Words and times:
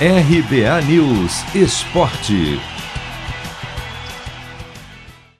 RBA 0.00 0.82
News 0.88 1.54
Esporte. 1.54 2.58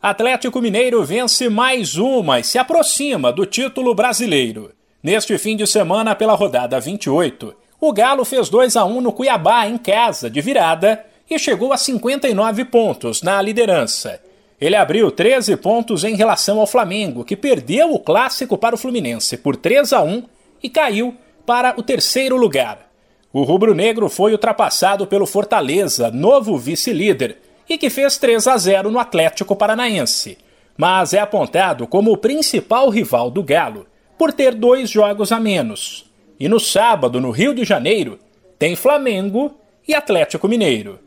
Atlético 0.00 0.62
Mineiro 0.62 1.04
vence 1.04 1.50
mais 1.50 1.96
uma 1.98 2.40
e 2.40 2.44
se 2.44 2.56
aproxima 2.56 3.30
do 3.30 3.44
título 3.44 3.94
brasileiro. 3.94 4.72
Neste 5.02 5.36
fim 5.36 5.54
de 5.54 5.66
semana, 5.66 6.14
pela 6.14 6.32
rodada 6.32 6.80
28, 6.80 7.54
o 7.78 7.92
Galo 7.92 8.24
fez 8.24 8.48
2 8.48 8.74
a 8.76 8.86
1 8.86 9.02
no 9.02 9.12
Cuiabá 9.12 9.66
em 9.68 9.76
casa, 9.76 10.30
de 10.30 10.40
virada, 10.40 11.04
e 11.28 11.38
chegou 11.38 11.70
a 11.70 11.76
59 11.76 12.64
pontos 12.64 13.20
na 13.20 13.42
liderança. 13.42 14.18
Ele 14.58 14.76
abriu 14.76 15.10
13 15.10 15.58
pontos 15.58 16.04
em 16.04 16.16
relação 16.16 16.58
ao 16.58 16.66
Flamengo, 16.66 17.22
que 17.22 17.36
perdeu 17.36 17.92
o 17.92 18.00
clássico 18.00 18.56
para 18.56 18.74
o 18.74 18.78
Fluminense 18.78 19.36
por 19.36 19.56
3 19.56 19.92
a 19.92 20.00
1 20.00 20.22
e 20.62 20.70
caiu 20.70 21.14
para 21.44 21.74
o 21.78 21.82
terceiro 21.82 22.34
lugar. 22.34 22.87
O 23.32 23.42
rubro-negro 23.42 24.08
foi 24.08 24.32
ultrapassado 24.32 25.06
pelo 25.06 25.26
Fortaleza, 25.26 26.10
novo 26.10 26.56
vice-líder, 26.56 27.36
e 27.68 27.76
que 27.76 27.90
fez 27.90 28.16
3 28.16 28.46
a 28.46 28.56
0 28.56 28.90
no 28.90 28.98
Atlético 28.98 29.54
Paranaense, 29.54 30.38
mas 30.78 31.12
é 31.12 31.18
apontado 31.18 31.86
como 31.86 32.10
o 32.10 32.16
principal 32.16 32.88
rival 32.88 33.30
do 33.30 33.42
Galo, 33.42 33.86
por 34.16 34.32
ter 34.32 34.54
dois 34.54 34.88
jogos 34.88 35.30
a 35.30 35.38
menos. 35.38 36.10
E 36.40 36.48
no 36.48 36.58
sábado, 36.58 37.20
no 37.20 37.30
Rio 37.30 37.54
de 37.54 37.64
Janeiro, 37.64 38.18
tem 38.58 38.74
Flamengo 38.74 39.54
e 39.86 39.94
Atlético 39.94 40.48
Mineiro. 40.48 40.98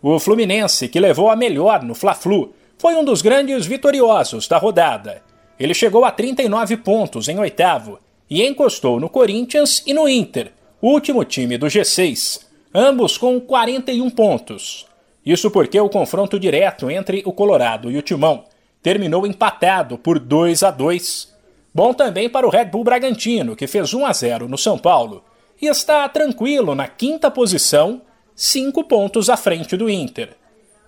O 0.00 0.20
Fluminense, 0.20 0.88
que 0.88 1.00
levou 1.00 1.28
a 1.28 1.36
melhor 1.36 1.82
no 1.82 1.94
Fla-Flu, 1.94 2.54
foi 2.78 2.94
um 2.94 3.04
dos 3.04 3.20
grandes 3.20 3.66
vitoriosos 3.66 4.46
da 4.46 4.58
rodada. 4.58 5.22
Ele 5.58 5.74
chegou 5.74 6.04
a 6.04 6.10
39 6.12 6.76
pontos 6.76 7.28
em 7.28 7.38
oitavo 7.38 7.98
e 8.30 8.46
encostou 8.46 9.00
no 9.00 9.08
Corinthians 9.08 9.82
e 9.86 9.92
no 9.92 10.08
Inter, 10.08 10.52
último 10.86 11.24
time 11.24 11.56
do 11.56 11.66
G6, 11.66 12.40
ambos 12.74 13.16
com 13.16 13.40
41 13.40 14.10
pontos. 14.10 14.86
Isso 15.24 15.50
porque 15.50 15.80
o 15.80 15.88
confronto 15.88 16.38
direto 16.38 16.90
entre 16.90 17.22
o 17.24 17.32
Colorado 17.32 17.90
e 17.90 17.96
o 17.96 18.02
Timão 18.02 18.44
terminou 18.82 19.26
empatado 19.26 19.96
por 19.96 20.18
2 20.18 20.62
a 20.62 20.70
2. 20.70 21.34
Bom 21.72 21.94
também 21.94 22.28
para 22.28 22.46
o 22.46 22.50
Red 22.50 22.66
Bull 22.66 22.84
Bragantino, 22.84 23.56
que 23.56 23.66
fez 23.66 23.94
1 23.94 24.04
a 24.04 24.12
0 24.12 24.48
no 24.48 24.58
São 24.58 24.76
Paulo 24.76 25.24
e 25.60 25.66
está 25.66 26.06
tranquilo 26.08 26.74
na 26.74 26.86
quinta 26.86 27.30
posição, 27.30 28.02
cinco 28.34 28.84
pontos 28.84 29.30
à 29.30 29.36
frente 29.36 29.76
do 29.76 29.88
Inter. 29.88 30.36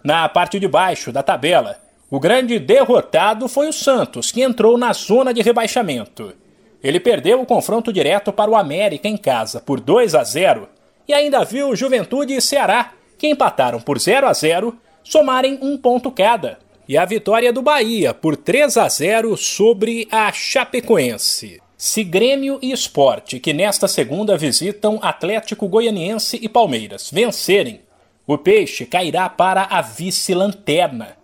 Na 0.04 0.28
parte 0.28 0.60
de 0.60 0.68
baixo 0.68 1.10
da 1.10 1.22
tabela, 1.22 1.80
o 2.10 2.20
grande 2.20 2.58
derrotado 2.58 3.48
foi 3.48 3.68
o 3.68 3.72
Santos, 3.72 4.30
que 4.30 4.42
entrou 4.42 4.76
na 4.76 4.92
zona 4.92 5.32
de 5.32 5.40
rebaixamento. 5.40 6.34
Ele 6.82 7.00
perdeu 7.00 7.40
o 7.40 7.46
confronto 7.46 7.92
direto 7.92 8.32
para 8.32 8.50
o 8.50 8.56
América 8.56 9.08
em 9.08 9.16
casa 9.16 9.60
por 9.60 9.80
2 9.80 10.14
a 10.14 10.22
0 10.22 10.68
e 11.08 11.14
ainda 11.14 11.44
viu 11.44 11.74
Juventude 11.76 12.34
e 12.34 12.40
Ceará, 12.40 12.92
que 13.18 13.28
empataram 13.28 13.80
por 13.80 13.98
0 13.98 14.26
a 14.26 14.32
0, 14.32 14.76
somarem 15.02 15.58
um 15.62 15.78
ponto 15.78 16.10
cada. 16.10 16.58
E 16.88 16.96
a 16.96 17.04
vitória 17.04 17.52
do 17.52 17.62
Bahia 17.62 18.14
por 18.14 18.36
3 18.36 18.76
a 18.76 18.88
0 18.88 19.36
sobre 19.36 20.06
a 20.10 20.32
Chapecoense. 20.32 21.60
Se 21.76 22.02
Grêmio 22.02 22.58
e 22.62 22.72
Esporte, 22.72 23.38
que 23.38 23.52
nesta 23.52 23.86
segunda 23.86 24.36
visitam 24.36 24.98
Atlético 25.02 25.68
Goianiense 25.68 26.38
e 26.40 26.48
Palmeiras, 26.48 27.10
vencerem, 27.12 27.80
o 28.26 28.38
Peixe 28.38 28.86
cairá 28.86 29.28
para 29.28 29.64
a 29.64 29.82
vice-lanterna. 29.82 31.16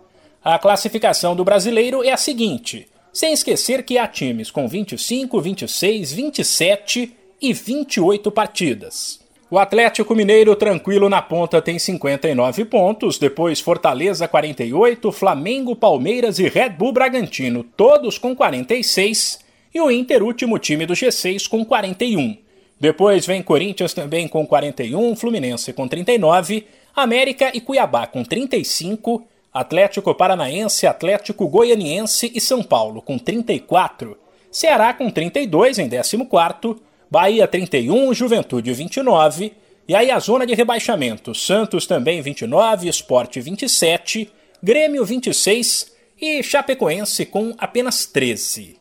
A 0.43 0.59
classificação 0.59 1.35
do 1.35 1.43
brasileiro 1.43 2.03
é 2.03 2.11
a 2.11 2.17
seguinte: 2.17 2.87
sem 3.13 3.31
esquecer 3.31 3.83
que 3.83 3.97
há 3.97 4.07
times 4.07 4.49
com 4.49 4.67
25, 4.67 5.39
26, 5.39 6.11
27 6.11 7.15
e 7.39 7.53
28 7.53 8.31
partidas. 8.31 9.23
O 9.51 9.59
Atlético 9.59 10.15
Mineiro 10.15 10.55
tranquilo 10.55 11.07
na 11.07 11.21
ponta 11.21 11.61
tem 11.61 11.77
59 11.77 12.65
pontos, 12.65 13.19
depois 13.19 13.59
Fortaleza 13.59 14.27
48, 14.27 15.11
Flamengo, 15.11 15.75
Palmeiras 15.75 16.39
e 16.39 16.47
Red 16.47 16.69
Bull 16.69 16.91
Bragantino, 16.91 17.63
todos 17.63 18.17
com 18.17 18.35
46, 18.35 19.39
e 19.71 19.79
o 19.79 19.91
Inter, 19.91 20.23
último 20.23 20.57
time 20.57 20.87
do 20.87 20.93
G6, 20.93 21.47
com 21.47 21.63
41. 21.63 22.35
Depois 22.79 23.27
vem 23.27 23.43
Corinthians 23.43 23.93
também 23.93 24.27
com 24.27 24.43
41, 24.43 25.15
Fluminense 25.15 25.71
com 25.71 25.87
39, 25.87 26.65
América 26.95 27.51
e 27.53 27.61
Cuiabá 27.61 28.07
com 28.07 28.23
35, 28.23 29.23
Atlético 29.53 30.15
Paranaense, 30.15 30.87
Atlético 30.87 31.47
Goianiense 31.47 32.31
e 32.33 32.41
São 32.41 32.63
Paulo 32.63 33.01
com 33.01 33.19
34, 33.19 34.17
Ceará 34.49 34.93
com 34.93 35.11
32 35.11 35.77
em 35.77 35.87
14º, 35.87 36.79
Bahia 37.09 37.47
31, 37.47 38.11
Juventude 38.13 38.73
29, 38.73 39.53
e 39.87 39.93
aí 39.93 40.09
a 40.09 40.17
zona 40.17 40.47
de 40.47 40.55
rebaixamento, 40.55 41.35
Santos 41.35 41.85
também 41.85 42.21
29, 42.21 42.89
Esporte 42.89 43.39
27, 43.39 44.31
Grêmio 44.63 45.05
26 45.05 45.91
e 46.19 46.41
Chapecoense 46.41 47.25
com 47.25 47.53
apenas 47.59 48.07
13. 48.07 48.77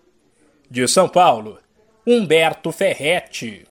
De 0.71 0.89
São 0.89 1.07
Paulo, 1.09 1.59
Humberto 2.07 2.73
Ferretti. 2.73 3.61